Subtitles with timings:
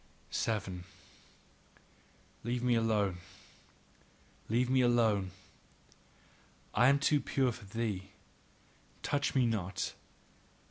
[0.31, 0.83] 7.
[2.43, 3.19] Leave me alone!
[4.49, 5.29] Leave me alone!
[6.73, 8.09] I am too pure for thee.
[9.03, 9.93] Touch me not!